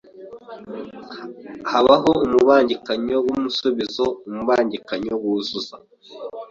[1.71, 5.75] Habaho umubangikanyo w’umusubizo umubangikanyo wuzuza